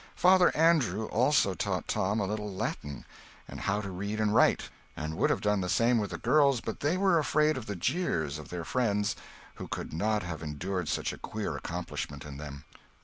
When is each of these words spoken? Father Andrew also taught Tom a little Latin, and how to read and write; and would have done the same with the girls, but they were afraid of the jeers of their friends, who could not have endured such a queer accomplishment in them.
Father 0.15 0.51
Andrew 0.57 1.05
also 1.05 1.53
taught 1.53 1.87
Tom 1.87 2.19
a 2.19 2.25
little 2.25 2.51
Latin, 2.51 3.05
and 3.47 3.59
how 3.59 3.81
to 3.81 3.91
read 3.91 4.19
and 4.19 4.33
write; 4.33 4.69
and 4.97 5.15
would 5.15 5.29
have 5.29 5.41
done 5.41 5.61
the 5.61 5.69
same 5.69 5.99
with 5.99 6.09
the 6.09 6.17
girls, 6.17 6.59
but 6.59 6.79
they 6.79 6.97
were 6.97 7.19
afraid 7.19 7.55
of 7.55 7.67
the 7.67 7.75
jeers 7.75 8.39
of 8.39 8.49
their 8.49 8.65
friends, 8.65 9.15
who 9.57 9.67
could 9.67 9.93
not 9.93 10.23
have 10.23 10.41
endured 10.41 10.87
such 10.89 11.13
a 11.13 11.19
queer 11.19 11.55
accomplishment 11.55 12.25
in 12.25 12.37
them. 12.37 12.63